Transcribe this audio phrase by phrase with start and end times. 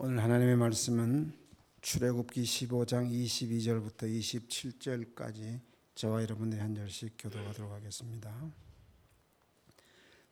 [0.00, 1.32] 오늘 하나님의 말씀은
[1.80, 5.58] 출애굽기 15장 22절부터 27절까지
[5.96, 8.32] 저와 여러분들이 한 절씩 교도하도록 하겠습니다.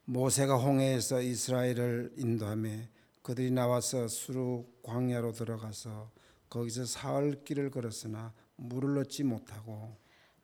[0.05, 2.71] 모세가 홍해에서 이스라엘을 인도하며
[3.23, 6.13] 그들이 나와서 수루 광야로 들어가서
[6.49, 9.97] 거기서 사흘 길을 걸었으나 물을 얻지 못하고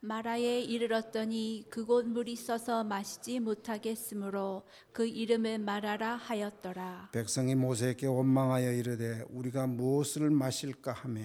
[0.05, 7.11] 마라에 이르렀더니 그곳 물이 써서 마시지 못하겠으므로 그 이름을 마라라 하였더라.
[7.13, 11.21] 백성이 모세에게 원망하여 이르되 우리가 무엇을 마실까 하며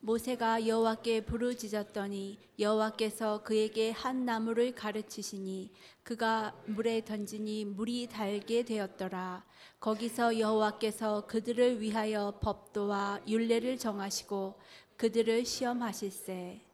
[0.00, 9.42] 모세가 여호와께 부르짖었더니 여호와께서 그에게 한 나무를 가르치시니 그가 물에 던지니 물이 달게 되었더라.
[9.80, 14.60] 거기서 여호와께서 그들을 위하여 법도와 율례를 정하시고
[14.98, 16.71] 그들을 시험하실세.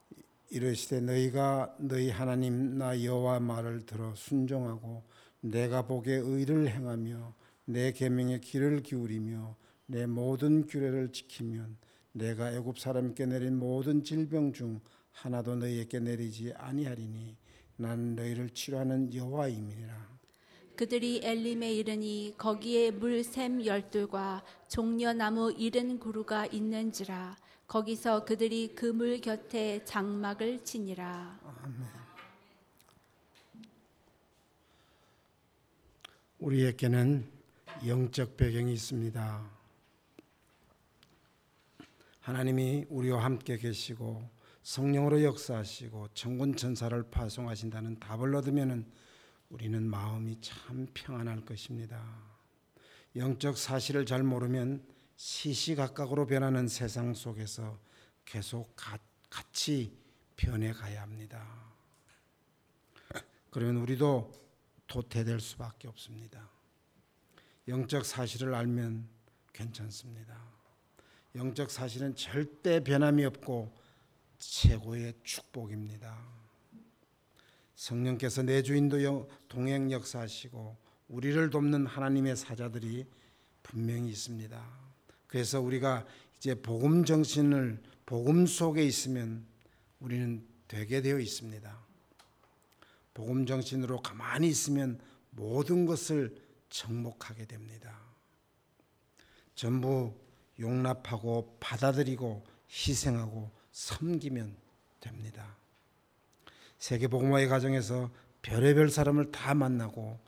[0.51, 5.05] 이르시되 너희가 너희 하나님 나 여호와 말을 들어 순종하고
[5.41, 7.35] 내가 보기에 의를 행하며
[7.67, 9.57] 내 계명에 귀를 기울이며
[9.87, 11.77] 내 모든 규례를 지키면
[12.13, 14.81] 내가 애굽 사람께 내린 모든 질병 중
[15.13, 17.37] 하나도 너희에게 내리지 아니하리니
[17.77, 20.19] 나는 너희를 치료하는 여호와임이니라.
[20.77, 27.37] 그들이 엘림에 이르니 거기에 물샘 열둘과 종려나무 이른 구루가 있는지라
[27.69, 31.39] 거기서 그들이 그 물 곁에 장막을 치니라
[36.39, 37.29] 우리에게는
[37.87, 39.51] 영적 배경이 있습니다.
[42.21, 44.29] 하나님이 우리와 함께 계시고
[44.63, 48.87] 성령으로 역사하시고 천군 천사를 파송하신다는 답을 얻으면은
[49.51, 52.03] 우리는 마음이 참 평안할 것입니다.
[53.17, 54.83] 영적 사실을 잘 모르면
[55.19, 57.77] 시시각각으로 변하는 세상 속에서
[58.25, 58.75] 계속
[59.29, 59.93] 같이
[60.37, 61.45] 변해가야 합니다.
[63.51, 64.33] 그러면 우리도
[64.87, 66.49] 도태될 수밖에 없습니다.
[67.67, 69.09] 영적 사실을 알면
[69.53, 70.41] 괜찮습니다.
[71.35, 73.77] 영적 사실은 절대 변함이 없고
[74.39, 76.17] 최고의 축복입니다.
[77.75, 80.77] 성령께서 내 주인도 동행 역사하시고
[81.09, 83.05] 우리를 돕는 하나님의 사자들이
[83.65, 84.88] 분명히 있습니다.
[85.29, 86.05] 그래서 우리가
[86.39, 89.47] 이제 복음 정신을 복음 속에 있으면
[90.01, 91.79] 우리는 되게 되어 있습니다.
[93.15, 94.99] 복음 정신으로 가만히 있으면
[95.31, 96.37] 모든 것을
[96.71, 97.99] 정복하게 됩니다.
[99.55, 100.15] 전부
[100.59, 104.57] 용납하고 받아들이고 희생하고 섬기면
[105.01, 105.57] 됩니다.
[106.79, 108.11] 세계복음화의 과정에서
[108.43, 110.19] 별의별 사람을 다 만나고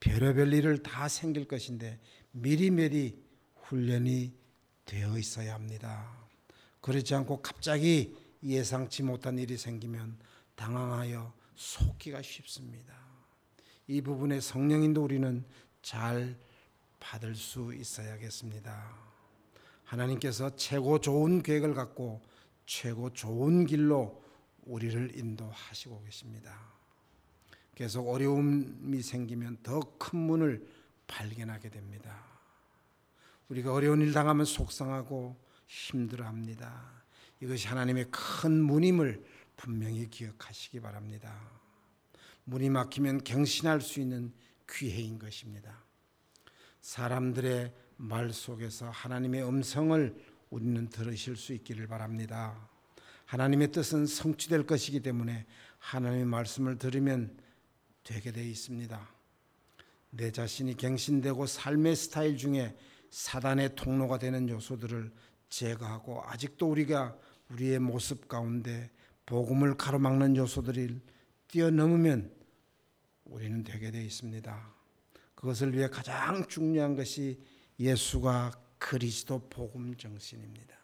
[0.00, 2.00] 별의별 일을 다 생길 것인데
[2.32, 3.22] 미리미리
[3.62, 4.39] 훈련이
[4.90, 6.10] 되어 있어야 합니다.
[6.80, 10.18] 그렇지 않고 갑자기 예상치 못한 일이 생기면
[10.56, 12.92] 당황하여 속기가 쉽습니다.
[13.86, 15.44] 이 부분에 성령인도 우리는
[15.80, 16.36] 잘
[16.98, 18.96] 받을 수 있어야겠습니다.
[19.84, 22.20] 하나님께서 최고 좋은 계획을 갖고
[22.66, 24.24] 최고 좋은 길로
[24.62, 26.58] 우리를 인도하시고 계십니다.
[27.76, 30.66] 계속 어려움이 생기면 더 큰 문을
[31.06, 32.29] 발견하게 됩니다.
[33.50, 37.02] 우리가 어려운 일 당하면 속상하고 힘들어합니다.
[37.40, 39.24] 이것이 하나님의 큰 문임을
[39.56, 41.36] 분명히 기억하시기 바랍니다.
[42.44, 44.32] 문이 막히면 경신할 수 있는
[44.70, 45.84] 기회인 것입니다.
[46.80, 50.14] 사람들의 말 속에서 하나님의 음성을
[50.50, 52.68] 우리는 들으실 수 있기를 바랍니다.
[53.26, 55.46] 하나님의 뜻은 성취될 것이기 때문에
[55.78, 57.36] 하나님의 말씀을 들으면
[58.04, 59.08] 되게 되어 있습니다.
[60.10, 62.76] 내 자신이 갱신되고 삶의 스타일 중에
[63.10, 65.12] 사단의 통로가 되는 요소들을
[65.48, 67.16] 제거하고 아직도 우리가
[67.50, 68.90] 우리의 모습 가운데
[69.26, 71.00] 복음을 가로막는 요소들을
[71.48, 72.32] 뛰어넘으면
[73.24, 74.74] 우리는 되게 되어 있습니다.
[75.34, 77.40] 그것을 위해 가장 중요한 것이
[77.78, 80.76] 예수가 그리스도 복음 정신입니다.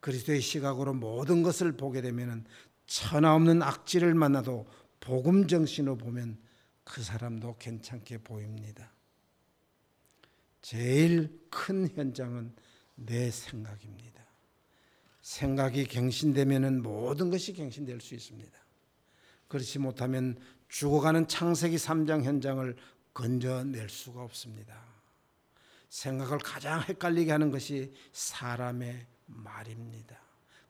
[0.00, 2.44] 그리스도의 시각으로 모든 것을 보게 되면은
[2.86, 4.66] 천하 없는 악질을 만나도
[5.00, 6.38] 복음 정신으로 보면
[6.84, 8.90] 그 사람도 괜찮게 보입니다.
[10.62, 12.54] 제일 큰 현장은
[12.94, 14.22] 내 생각입니다.
[15.20, 18.52] 생각이 갱신되면은 모든 것이 갱신될 수 있습니다.
[19.48, 20.38] 그렇지 못하면
[20.68, 22.74] 죽어가는 창세기 3장 현장을
[23.12, 24.82] 건져낼 수가 없습니다.
[25.88, 30.18] 생각을 가장 헷갈리게 하는 것이 사람의 말입니다.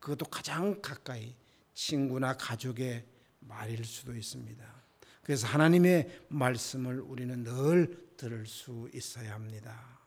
[0.00, 1.37] 그것도 가장 가까이
[1.75, 3.05] 친구나 가족의
[3.40, 4.82] 말일 수도 있습니다.
[5.22, 9.98] 그래서 하나님의 말씀을 우리는 늘 들을 수 있어야 합니다.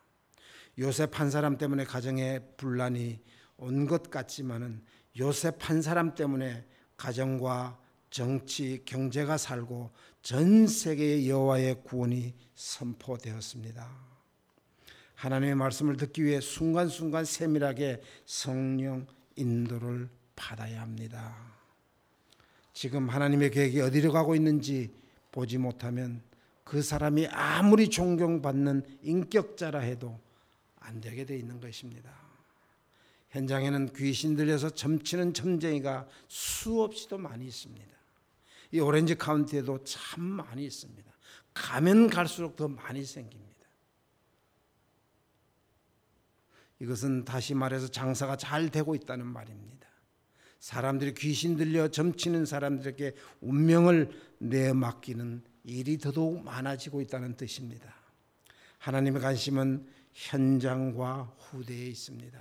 [0.79, 3.19] 요셉 한 사람 때문에 가정에 분란이
[3.57, 4.81] 온 것 같지만은
[5.19, 6.65] 요셉 한 사람 때문에
[6.95, 7.77] 가정과
[8.09, 9.91] 정치, 경제가 살고
[10.21, 13.85] 전 세계의 여호와의 구원이 선포되었습니다.
[15.15, 21.35] 하나님의 말씀을 듣기 위해 순간순간 세밀하게 성령 인도를 받아야 합니다.
[22.71, 24.93] 지금 하나님의 계획이 어디로 가고 있는지
[25.33, 26.21] 보지 못하면
[26.65, 30.19] 그 사람이 아무리 존경받는 인격자라 해도
[30.79, 32.11] 안 되게 돼 있는 것입니다.
[33.29, 37.95] 현장에는 귀신 들려서 점치는 점쟁이가 수없이도 많이 있습니다.
[38.71, 41.11] 이 오렌지 카운티에도 참 많이 있습니다.
[41.53, 43.45] 가면 갈수록 더 많이 생깁니다.
[46.79, 49.87] 이것은 다시 말해서 장사가 잘 되고 있다는 말입니다.
[50.59, 54.09] 사람들이 귀신 들려 점치는 사람들에게 운명을
[54.39, 57.93] 내맡기는 일이 더더욱 많아지고 있다는 뜻입니다.
[58.77, 62.39] 하나님의 관심은 현장과 후대에 있습니다.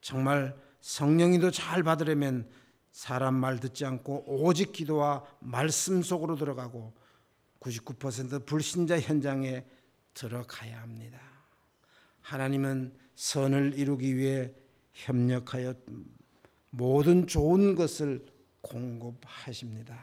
[0.00, 2.48] 정말 성령이도 잘 받으려면
[2.92, 6.92] 사람 말 듣지 않고 오직 기도와 말씀 속으로 들어가고
[7.60, 9.64] 99% 불신자 현장에
[10.14, 11.20] 들어가야 합니다.
[12.20, 14.52] 하나님은 선을 이루기 위해
[14.92, 15.74] 협력하여
[16.70, 18.26] 모든 좋은 것을
[18.60, 19.98] 공급하십니다.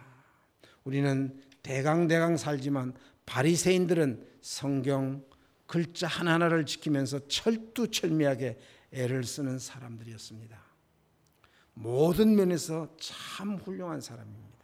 [0.83, 2.94] 우리는 대강대강 살지만
[3.25, 5.25] 바리새인들은 성경
[5.65, 8.59] 글자 하나하나를 지키면서 철두철미하게
[8.91, 10.63] 애를 쓰는 사람들이었습니다.
[11.73, 14.63] 모든 면에서 참 훌륭한 사람입니다.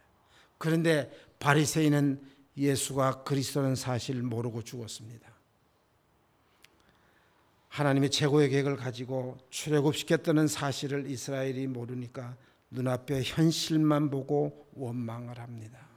[0.58, 1.10] 그런데
[1.40, 2.22] 바리새인은
[2.56, 5.28] 예수가 그리스도는 사실 모르고 죽었습니다.
[7.66, 12.36] 하나님의 최고의 계획을 가지고 출애굽시켰다는 사실을 이스라엘이 모르니까
[12.70, 15.91] 눈앞에 현실만 보고 원망을 합니다.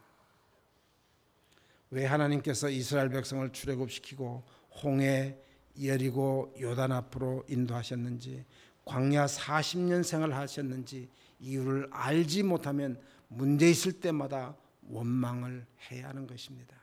[1.92, 4.44] 왜 하나님께서 이스라엘 백성을 출애굽시키고
[4.84, 5.38] 홍해,
[5.84, 8.46] 여리고 요단 앞으로 인도하셨는지
[8.86, 11.10] 광야 40년 생활하셨는지
[11.40, 14.56] 이유를 알지 못하면 문제 있을 때마다
[14.88, 16.76] 원망을 해야 하는 것입니다.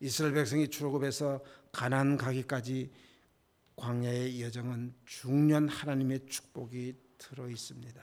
[0.00, 1.40] 이스라엘 백성이 출애굽해서
[1.70, 2.90] 가나안 가기까지
[3.76, 8.02] 광야의 여정은 중년 하나님의 축복이 들어 있습니다.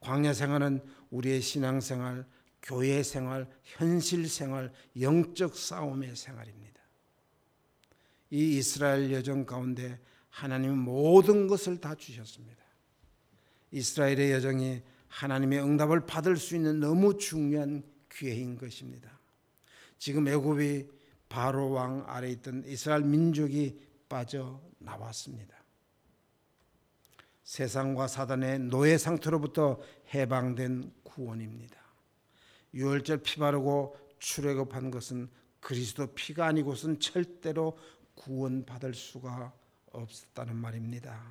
[0.00, 0.80] 광야 생활은
[1.10, 2.26] 우리의 신앙 생활,
[2.62, 6.80] 교회 생활, 현실 생활, 영적 싸움의 생활입니다.
[8.30, 10.00] 이 이스라엘 여정 가운데
[10.30, 12.62] 하나님은 모든 것을 다 주셨습니다.
[13.72, 19.20] 이스라엘의 여정이 하나님의 응답을 받을 수 있는 너무 중요한 기회인 것입니다.
[19.98, 20.88] 지금 애굽이
[21.28, 23.78] 바로 왕 아래 있던 이스라엘 민족이
[24.08, 25.56] 빠져 나왔습니다.
[27.44, 29.80] 세상과 사단의 노예 상태로부터
[30.14, 31.81] 해방된 구원입니다.
[32.74, 35.28] 유월절 피 바르고 출애굽한 것은
[35.60, 37.78] 그리스도 피가 아니고선 절대로
[38.14, 39.52] 구원받을 수가
[39.92, 41.22] 없었다는 말입니다.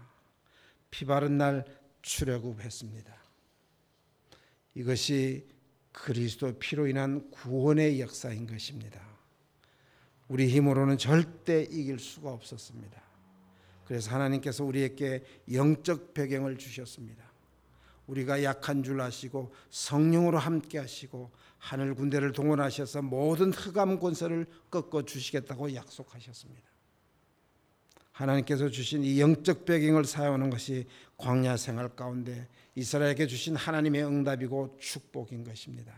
[0.90, 1.66] 피 바른 날
[2.02, 3.16] 출애굽했습니다.
[4.76, 5.48] 이것이
[5.92, 9.02] 그리스도 피로 인한 구원의 역사인 것입니다.
[10.28, 13.02] 우리 힘으로는 절대 이길 수가 없었습니다.
[13.86, 17.31] 그래서 하나님께서 우리에게 영적 배경을 주셨습니다.
[18.12, 25.74] 우리가 약한 줄 아시고 성령으로 함께 하시고 하늘 군대를 동원하셔서 모든 흑암 권세를 꺾어 주시겠다고
[25.74, 26.70] 약속하셨습니다.
[28.12, 30.88] 하나님께서 주신 이 영적 배경을 사용하는 것이
[31.18, 35.94] 광야 생활 가운데 이스라엘에게 주신 하나님의 응답이고 축복인 것입니다.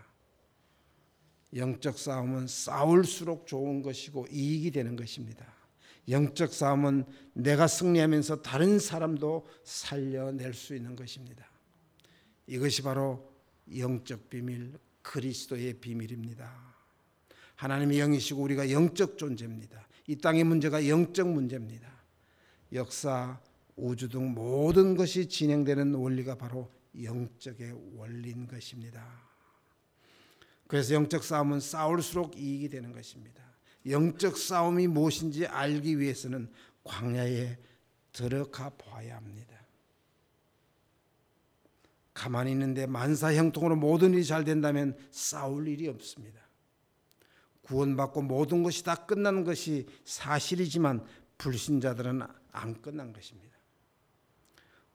[1.55, 5.51] 영적 싸움은 싸울수록 좋은 것이고 이익이 되는 것입니다.
[6.09, 11.52] 영적 싸움은 내가 승리하면서 다른 사람도 살려낼 수 있는 것입니다.
[12.47, 13.31] 이것이 바로
[13.77, 16.73] 영적 비밀, 그리스도의 비밀입니다.
[17.55, 19.87] 하나님의 영이시고 우리가 영적 존재입니다.
[20.07, 21.89] 이 땅의 문제가 영적 문제입니다.
[22.73, 23.39] 역사,
[23.75, 26.69] 우주 등 모든 것이 진행되는 원리가 바로
[27.01, 29.03] 영적의 원리인 것입니다.
[30.67, 33.43] 그래서 영적 싸움은 싸울수록 이익이 되는 것입니다.
[33.87, 36.49] 영적 싸움이 무엇인지 알기 위해서는
[36.83, 37.57] 광야에
[38.11, 39.52] 들어가 보아야 합니다.
[42.23, 46.39] 가만히 있는데 만사 형통으로 모든 일이 잘 된다면 싸울 일이 없습니다.
[47.63, 51.05] 구원받고 모든 것이 다 끝난 것이 사실이지만
[51.37, 52.21] 불신자들은
[52.53, 53.57] 안 끝난 것입니다.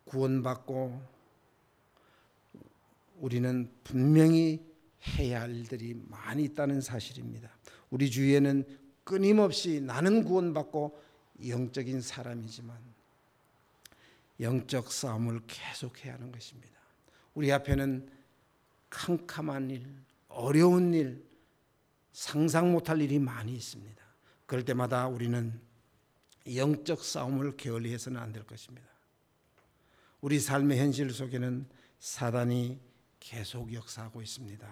[0.06, 1.02] 구원받고
[3.16, 4.64] 우리는 분명히
[5.18, 7.50] 해야 할 일들이 많이 있다는 사실입니다.
[7.90, 8.64] 우리 주위에는
[9.04, 10.98] 끊임없이 나는 구원받고
[11.46, 12.78] 영적인 사람이지만
[14.40, 16.77] 영적 싸움을 계속해야 하는 것입니다.
[17.38, 18.10] 우리 앞에는
[18.90, 19.86] 캄캄한 일,
[20.26, 21.24] 어려운 일,
[22.10, 24.02] 상상 못할 일이 많이 있습니다.
[24.44, 25.60] 그럴 때마다 우리는
[26.52, 28.88] 영적 싸움을 게을리 해서는 안 될 것입니다.
[30.20, 31.68] 우리 삶의 현실 속에는
[32.00, 32.80] 사단이
[33.20, 34.68] 계속 역사하고 있습니다.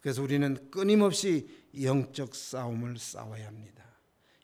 [0.00, 1.48] 그래서 우리는 끊임없이
[1.80, 3.84] 영적 싸움을 싸워야 합니다.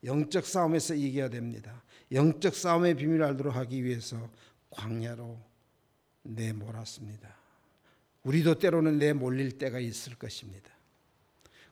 [0.05, 1.83] 영적 싸움에서 이겨야 됩니다.
[2.13, 4.31] 영적 싸움의 비밀을 알도록 하기 위해서
[4.71, 5.41] 광야로
[6.23, 7.48] 내몰았습니다.
[8.29, 10.71] 우리도 때로는 내몰릴 때가 있을 것입니다.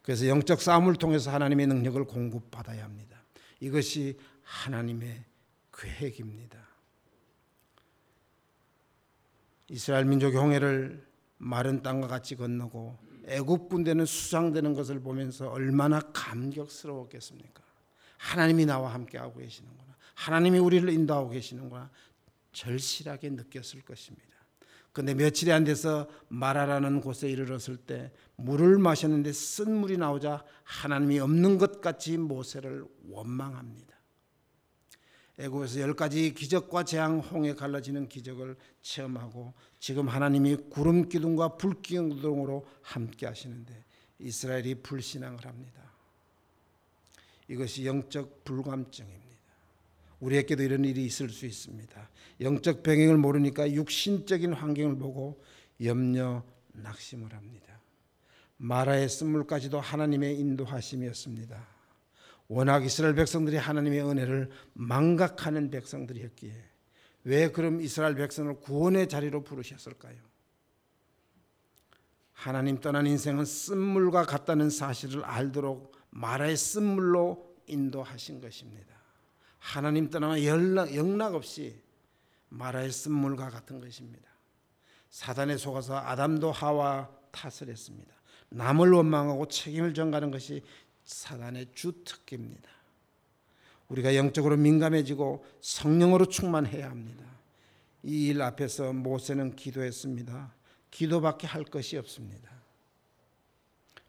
[0.01, 3.21] 그래서 영적 싸움을 통해서 하나님의 능력을 공급받아야 합니다.
[3.61, 5.23] 이것이 하나님의
[5.77, 6.59] 계획입니다.
[9.69, 12.97] 이스라엘 민족의 홍해를 마른 땅과 같이 건너고
[13.27, 17.63] 애굽 군대는 수상되는 것을 보면서 얼마나 감격스러웠겠습니까?
[18.17, 19.95] 하나님이 나와 함께 하고 계시는구나.
[20.15, 21.91] 하나님이 우리를 인도하고 계시는구나.
[22.53, 24.36] 절실하게 느꼈을 것입니다.
[24.97, 31.59] 근데 며칠이 안 돼서 마라라는 곳에 이르렀을 때 물을 마셨는데 쓴 물이 나오자 하나님이 없는
[31.59, 33.95] 것 같이 모세를 원망합니다.
[35.37, 42.67] 애굽에서 열 가지 기적과 재앙 홍해 갈라지는 기적을 체험하고 지금 하나님이 구름 기둥과 불 기둥으로
[42.81, 43.85] 함께 하시는데
[44.19, 45.93] 이스라엘이 불신앙을 합니다.
[47.49, 49.26] 이것이 영적 불감증입니다.
[50.21, 52.11] 우리에게도 이런 일이 있을 수 있습니다.
[52.41, 55.43] 영적 배경을 모르니까 육신적인 환경을 보고
[55.83, 56.43] 염려
[56.73, 57.81] 낙심을 합니다.
[58.59, 61.77] 마라의 쓴물까지도 하나님의 인도하심이었습니다.
[62.49, 66.55] 워낙 이스라엘 백성들이 하나님의 은혜를 망각하는 백성들이었기에
[67.25, 70.17] 왜 그럼 이스라엘 백성을 구원의 자리로 부르셨을까요?
[72.33, 78.96] 하나님 떠난 인생은 쓴물과 같다는 사실을 알도록 마라의 쓴물로 인도하신 것입니다.
[79.67, 81.75] 하나님 떠나 영락 없이
[82.51, 84.29] 마라의 쓴물과 같은 것입니다.
[85.11, 88.15] 사단에 속아서 아담도 하와 탓을 했습니다.
[88.51, 90.63] 남을 원망하고 책임을 전가하는 것이
[91.05, 92.71] 사단의 주 특기입니다.
[93.89, 97.25] 우리가 영적으로 민감해지고 성령으로 충만해야 합니다.
[98.05, 100.55] 이 일 앞에서 모세는 기도했습니다.
[100.93, 102.49] 기도밖에 할 것이 없습니다.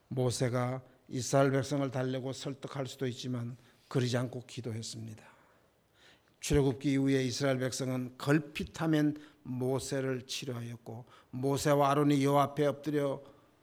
[0.09, 5.36] 모세가 이스라엘 백성을 달래고 설득할 수도 있지만 그러지 않고 기도했습니다.
[6.39, 13.21] 출애굽기 이후에 이스라엘 백성은 걸핏하면 모세를 치료하였고 모세와 아론이 여 앞에 엎드려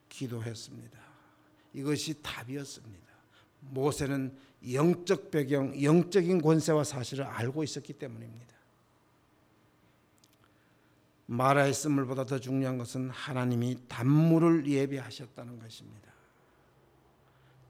[0.09, 0.99] 기도했습니다.
[1.75, 3.05] 이것이 답이었습니다.
[3.61, 4.37] 모세는
[4.73, 8.55] 영적 배경, 영적인 권세와 사실을 알고 있었기 때문입니다.
[11.27, 16.14] 마라의 쓴물보다 더 중요한 것은 하나님이 단물을 예비하셨다는 것입니다.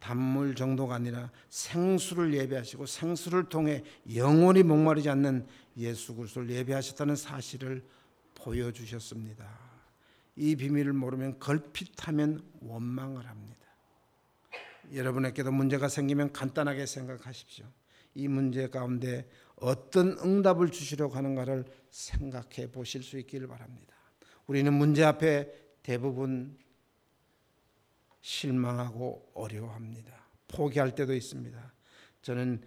[0.05, 3.83] 단물 정도가 아니라 생수를 예배하시고 생수를 통해
[4.15, 5.47] 영원히 목마르지 않는
[5.79, 7.83] 예수 그리스도를 예배하셨다는 사실을
[8.35, 9.49] 보여주셨습니다.
[10.37, 13.57] 이 비밀을 모르면 걸핏하면 원망을 합니다.
[14.93, 17.65] 여러분에게도 문제가 생기면 간단하게 생각하십시오.
[18.15, 23.95] 이 문제 가운데 어떤 응답을 주시려고 하는가를 생각해 보실 수 있기를 바랍니다.
[24.47, 25.51] 우리는 문제 앞에
[25.83, 26.59] 대부분
[28.25, 30.11] 실망하고 어려워합니다.
[30.49, 31.73] 포기할 때도 있습니다.
[32.23, 32.63] 저는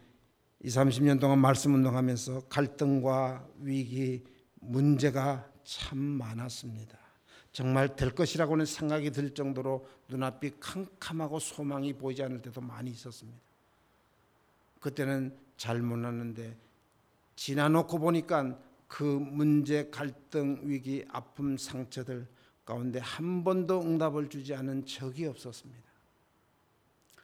[0.63, 4.23] 2, 30년 동안 말씀 운동하면서 갈등과 위기,
[4.59, 6.95] 문제가 참 많았습니다.
[7.51, 13.39] 정말 될 것이라고는 생각이 들 정도로 눈앞이 캄캄하고 소망이 보이지 않을 때도 많이 있었습니다.
[14.79, 16.55] 그때는 잘 몰랐는데
[17.35, 22.27] 지나놓고 보니까 그 문제, 갈등, 위기, 아픔, 상처들
[22.67, 25.87] 가운데 한 번도 응답을 주지 않은 적이 없었습니다.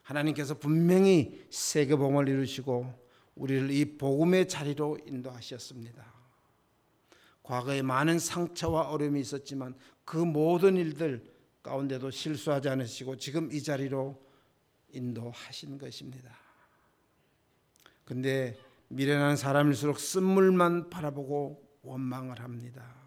[0.02, 2.92] 하나님께서 분명히 세계복음을 이루시고
[3.36, 6.14] 우리를 이 복음의 자리로 인도하셨습니다.
[7.44, 11.30] 과거에 많은 상처와 어려움이 있었지만 그 모든 일들
[11.62, 14.18] 가운데도 실수하지 않으시고 지금 이 자리로
[14.94, 16.32] 인도하신 것입니다.
[18.06, 18.58] 근데
[18.88, 23.03] 미련한 사람일수록 쓴물만 바라보고 원망을 합니다.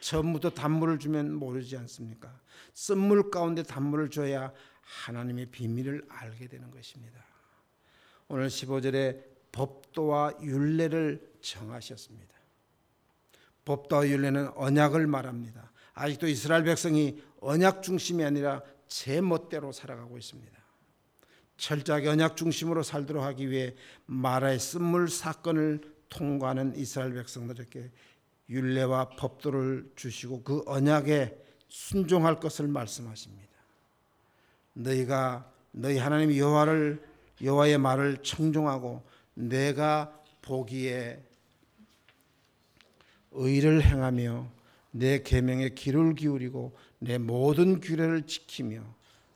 [0.00, 2.40] 처음부터 단물을 주면 모르지 않습니까?
[2.74, 7.24] 쓴물 가운데 단물을 줘야 하나님의 비밀을 알게 되는 것입니다.
[8.28, 12.34] 오늘 15절에 법도와 율례를 정하셨습니다.
[13.64, 15.72] 법도와 율례는 언약을 말합니다.
[15.94, 20.58] 아직도 이스라엘 백성이 언약 중심이 아니라 제 멋대로 살아가고 있습니다.
[21.56, 23.74] 철저하게 언약 중심으로 살도록 하기 위해
[24.06, 27.90] 마라의 쓴물 사건을 통과하는 이스라엘 백성들에게
[28.48, 31.36] 율례와 법도를 주시고 그 언약에
[31.68, 33.48] 순종할 것을 말씀하십니다.
[34.72, 37.02] 너희가 너희 하나님 여호와를
[37.42, 39.02] 여호와의 말을 청종하고
[39.34, 40.12] 내가
[40.42, 41.22] 보기에
[43.32, 44.50] 의를 행하며
[44.90, 48.82] 내 계명에 귀를 기울이고 내 모든 규례를 지키며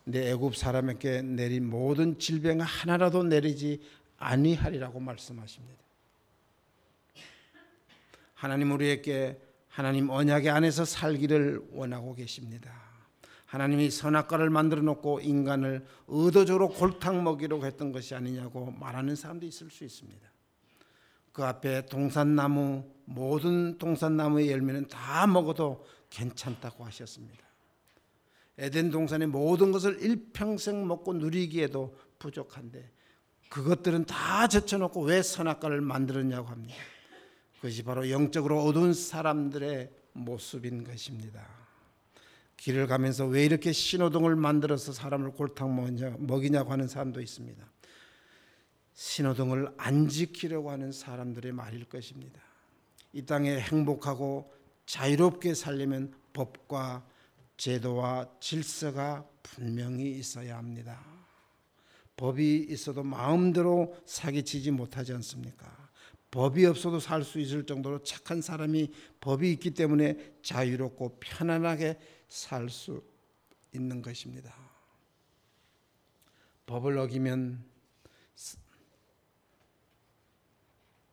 [0.05, 3.81] 내 애굽 사람에게 내린 모든 질병 하나라도 내리지
[4.19, 5.83] 아니하리라고 말씀하십니다.
[8.43, 12.73] 하나님 우리에게 하나님 언약의 안에서 살기를 원하고 계십니다.
[13.47, 19.85] 하나님이 선악과를 만들어 놓고 인간을 의도적으로 골탕 먹이려고 했던 것이 아니냐고 말하는 사람도 있을 수
[19.85, 20.29] 있습니다.
[21.31, 27.45] 그 앞에 동산나무 모든 동산나무의 열매는 다 먹어도 괜찮다고 하셨습니다.
[28.59, 32.91] 에덴 동산의 모든 것을 일평생 먹고 누리기에도 부족한데
[33.51, 36.75] 그것들은 다 제쳐놓고 왜 선악과를 만들었냐고 합니다.
[37.63, 41.47] 그것이 바로 영적으로 어두운 사람들의 모습인 것입니다.
[42.57, 45.73] 길을 가면서 왜 이렇게 신호등을 만들어서 사람을 골탕
[46.27, 47.65] 먹이냐고 하는 사람도 있습니다.
[48.95, 52.41] 신호등을 안 지키려고 하는 사람들의 말일 것입니다.
[53.13, 54.53] 이 땅에 행복하고
[54.87, 57.07] 자유롭게 살려면 법과
[57.59, 61.01] 제도와 질서가 분명히 있어야 합니다.
[62.17, 65.82] 법이 있어도 마음대로 사기치지 못하지 않습니까?
[66.33, 71.99] 법이 없어도 살 수 있을 정도로 착한 사람이 법이 있기 때문에 자유롭고 편안하게
[72.29, 73.05] 살 수
[73.75, 74.55] 있는 것입니다.
[76.67, 77.63] 법을 어기면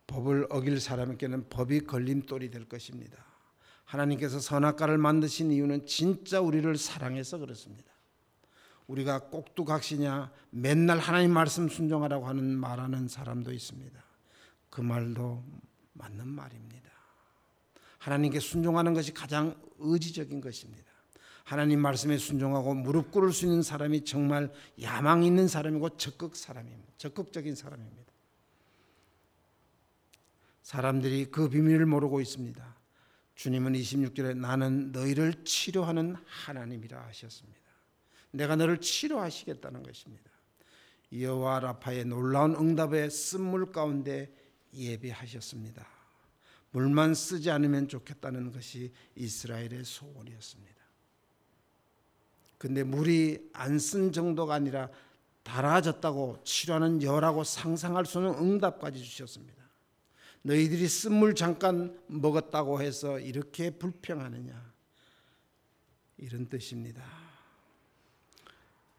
[0.07, 3.23] 법을 어길 사람에게는 법이 걸림돌이 될 것입니다.
[3.83, 7.91] 하나님께서 선악과를 만드신 이유는 진짜 우리를 사랑해서 그렇습니다.
[8.87, 14.08] 우리가 꼭두각시냐 맨날 하나님 말씀 순종하라고 하는 말하는 사람도 있습니다.
[14.69, 15.43] 그 말도
[15.93, 16.89] 맞는 말입니다.
[17.97, 20.89] 하나님께 순종하는 것이 가장 의지적인 것입니다.
[21.43, 26.93] 하나님 말씀에 순종하고 무릎 꿇을 수 있는 사람이 정말 야망 있는 사람이고 적극 사람입니다.
[26.97, 28.13] 적극적인 사람입니다.
[30.61, 32.77] 사람들이 그 비밀을 모르고 있습니다.
[33.33, 37.59] 주님은 26절에 나는 너희를 치료하는 하나님이라 하셨습니다.
[38.31, 40.29] 내가 너를 치료하시겠다는 것입니다.
[41.11, 44.31] 여호와 라파의 놀라운 응답의 쓴물 가운데
[44.73, 45.87] 예배하셨습니다.
[46.71, 50.75] 물만 쓰지 않으면 좋겠다는 것이 이스라엘의 소원이었습니다.
[52.57, 54.89] 근데 물이 안 쓴 정도가 아니라
[55.43, 59.57] 달아졌다고 치료하는 여라고 상상할 수 없는 응답까지 주셨습니다.
[60.41, 64.73] 너희들이 쓴 물 잠깐 먹었다고 해서 이렇게 불평하느냐?
[66.17, 67.03] 이런 뜻입니다.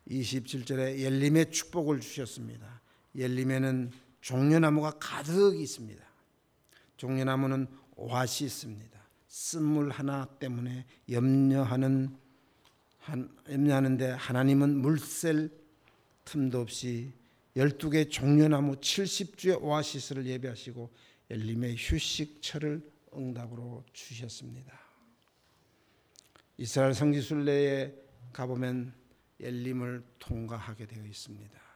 [0.09, 2.81] 27절에 열림의 축복을 주셨습니다.
[3.17, 6.05] 열림에는 종려나무가 가득 있습니다.
[6.97, 9.01] 종려나무는 오아시스입니다.
[9.29, 12.17] 쓴물 하나 때문에 염려하는
[13.49, 15.51] 염려하는데 하나님은 물셀
[16.25, 17.13] 틈도 없이
[17.57, 20.91] 12개 종려나무 70주의 오아시스를 예배하시고
[21.31, 22.83] 엘림의 휴식처를
[23.15, 24.79] 응답으로 주셨습니다.
[26.59, 27.95] 이스라엘 성지순례에
[28.33, 28.93] 가보면
[29.41, 31.70] 엘림을 통과하게 되어 있습니다.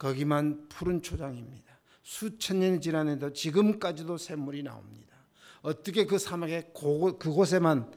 [0.00, 1.78] 거기만 푸른 초장입니다.
[2.02, 5.14] 수천 년이 지나도 지금까지도 샘물이 나옵니다.
[5.60, 7.92] 어떻게 그 사막의 그곳에만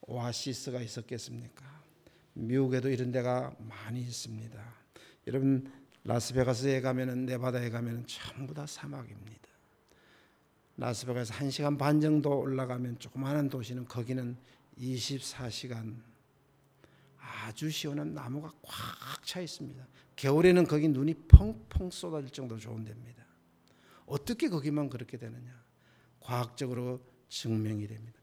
[0.00, 1.82] 오아시스가 있었겠습니까?
[2.32, 4.58] 미국에도 이런 데가 많이 있습니다.
[5.26, 5.70] 여러분
[6.04, 9.48] 라스베가스에 가면은 네바다에 가면은 전부 다 사막입니다.
[10.78, 14.38] 라스베가스 1시간 반 정도 올라가면 조그마한 도시는 거기는
[14.78, 16.09] 24시간
[17.46, 19.86] 아주 시원한 나무가 꽉 차 있습니다.
[20.16, 23.24] 겨울에는 거기 눈이 펑펑 쏟아질 정도로 좋은 데입니다.
[24.06, 25.52] 어떻게 거기만 그렇게 되느냐?
[26.18, 28.18] 과학적으로 증명이 됩니다.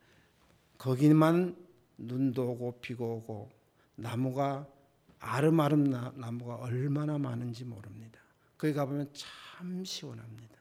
[0.77, 1.55] 거기만
[1.97, 3.49] 눈도 오고 비가 오고
[3.95, 4.67] 나무가
[5.19, 5.85] 아름아름
[6.19, 8.19] 나무가 얼마나 많은지 모릅니다.
[8.57, 10.57] 거기 가보면 참 시원합니다.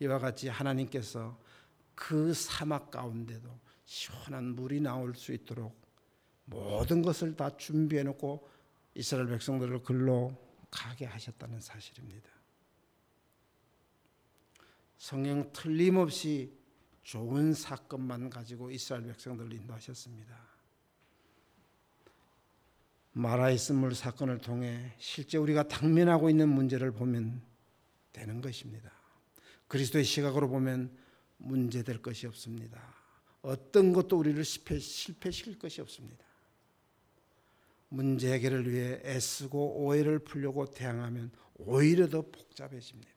[0.00, 1.38] 이와 같이 하나님께서
[1.94, 3.48] 그 사막 가운데도
[3.84, 5.83] 시원한 물이 나올 수 있도록
[6.46, 8.48] 모든 것을 다 준비해 놓고
[8.94, 10.36] 이스라엘 백성들을 글로
[10.70, 12.30] 가게 하셨다는 사실입니다.
[14.98, 16.52] 성경 틀림없이
[17.02, 20.54] 좋은 사건만 가지고 이스라엘 백성들을 인도하셨습니다.
[23.12, 27.42] 마라의 쓴물 사건을 통해 실제 우리가 당면하고 있는 문제를 보면
[28.12, 28.90] 되는 것입니다.
[29.68, 30.96] 그리스도의 시각으로 보면
[31.36, 32.80] 문제될 것이 없습니다.
[33.42, 36.24] 어떤 것도 우리를 실패, 실패시킬 것이 없습니다.
[37.94, 43.12] 문제 해결을 위해 애쓰고 오해를 풀려고 대항하면 오히려 더 복잡해집니다.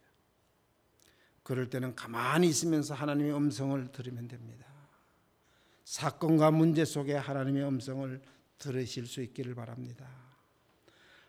[1.41, 4.67] 그럴 때는 가만히 있으면서 하나님의 음성을 들으면 됩니다.
[5.83, 8.21] 사건과 문제 속에 하나님의 음성을
[8.59, 10.07] 들으실 수 있기를 바랍니다.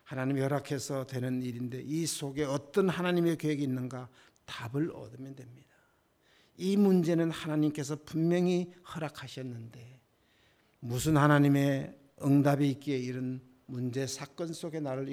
[0.05, 4.09] 하나님이 허락해서 되는 일인데 이 속에 어떤 하나님의 계획이 있는가
[4.45, 5.69] 답을 얻으면 됩니다.
[6.57, 10.01] 이 문제는 하나님께서 분명히 허락하셨는데
[10.81, 15.09] 무슨 하나님의 응답이 있기에 이런 문제 사건 속에 나를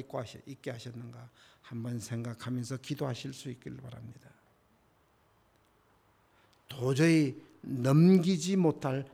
[0.46, 1.30] 있게 하셨는가
[1.62, 4.30] 한번 생각하면서 기도하실 수 있기를 바랍니다.
[6.68, 9.06] 도저히 넘기지 못할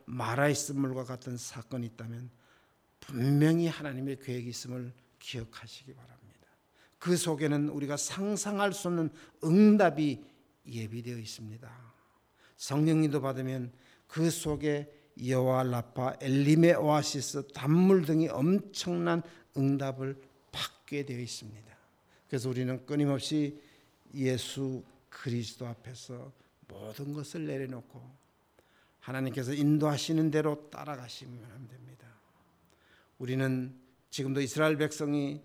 [0.53, 2.29] 쓴물과 같은 사건이 있다면
[2.99, 6.21] 분명히 하나님의 계획이 있음을 기억하시기 바랍니다.
[6.99, 9.09] 그 속에는 우리가 상상할 수 없는
[9.43, 10.23] 응답이
[10.67, 11.93] 예비되어 있습니다.
[12.57, 13.71] 성령님도 받으면
[14.07, 14.91] 그 속에
[15.25, 19.21] 여호와 라파, 엘림의 오아시스, 단물 등이 엄청난
[19.57, 20.21] 응답을
[20.51, 21.71] 받게 되어 있습니다.
[22.27, 23.61] 그래서 우리는 끊임없이
[24.15, 26.31] 예수 그리스도 앞에서
[26.67, 28.01] 모든 것을 내려놓고
[28.99, 32.07] 하나님께서 인도하시는 대로 따라가시면 됩니다.
[33.19, 33.75] 우리는
[34.09, 35.41] 지금도 이스라엘 백성이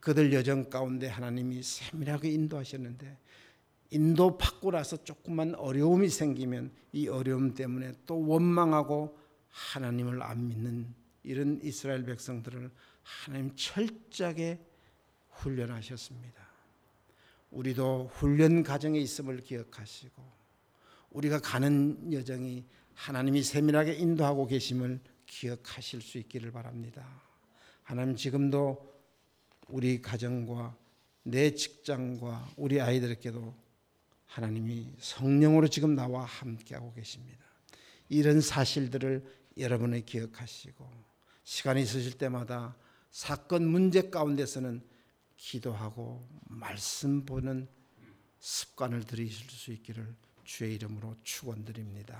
[0.00, 3.18] 그들 여정 가운데 하나님이 세밀하게 인도하셨는데
[3.92, 9.18] 인도 받고 나서 조금만 어려움이 생기면 이 어려움 때문에 또 원망하고
[9.50, 12.70] 하나님을 안 믿는 이런 이스라엘 백성들을
[13.02, 14.58] 하나님 철저하게
[15.30, 16.42] 훈련하셨습니다.
[17.50, 20.22] 우리도 훈련 과정에 있음을 기억하시고
[21.10, 27.06] 우리가 가는 여정이 하나님이 세밀하게 인도하고 계심을 기억하실 수 있기를 바랍니다.
[27.82, 28.90] 하나님 지금도
[29.68, 30.76] 우리 가정과
[31.24, 33.54] 내 직장과 우리 아이들에게도
[34.32, 37.44] 하나님이 성령으로 지금 나와 함께하고 계십니다.
[38.08, 39.22] 이런 사실들을
[39.58, 40.90] 여러분이 기억하시고
[41.44, 42.74] 시간이 있으실 때마다
[43.10, 44.82] 사건 문제 가운데서는
[45.36, 47.68] 기도하고 말씀 보는
[48.40, 50.14] 습관을 들이실 수 있기를
[50.44, 52.18] 주의 이름으로 축원드립니다.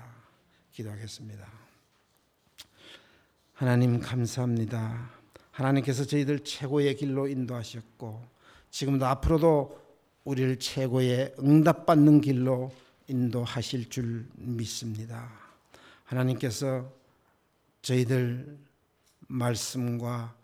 [0.73, 1.51] 기도하겠습니다.
[3.55, 5.11] 하나님 감사합니다.
[5.51, 8.23] 하나님께서 저희들 최고의 길로 인도하셨고
[8.71, 9.82] 지금도 앞으로도
[10.25, 12.73] 우리를 최고의 응답받는 길로
[13.09, 15.31] 인도하실 줄 믿습니다.
[16.05, 16.91] 하나님께서
[17.83, 18.59] 저희들
[19.29, 20.35] 말씀과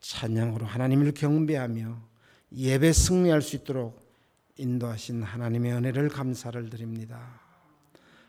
[0.00, 1.96] 찬양으로 하나님을 경배하며
[2.56, 4.00] 예배 승리할 수 있도록
[4.56, 7.40] 인도하신 하나님의 은혜를 감사를 드립니다.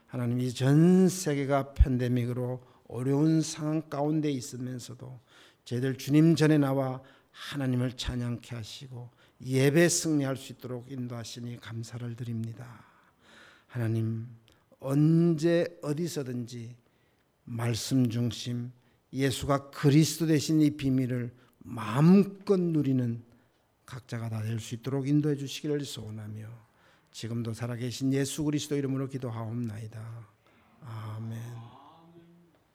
[0.07, 5.19] 하나님 이 전 세계가 팬데믹으로 어려운 상황 가운데 있으면서도
[5.65, 9.09] 저희들 주님 전에 나와 하나님을 찬양케 하시고
[9.43, 12.85] 예배 승리할 수 있도록 인도하시니 감사를 드립니다.
[13.67, 14.27] 하나님
[14.79, 16.75] 언제 어디서든지
[17.45, 18.71] 말씀 중심
[19.13, 23.23] 예수가 그리스도 되신 이 비밀을 마음껏 누리는
[23.85, 26.47] 각자가 다 될 수 있도록 인도해 주시기를 소원하며
[27.11, 30.27] 지금도 살아계신 예수 그리스도 이름으로 기도하옵나이다.
[30.81, 31.70] 아멘.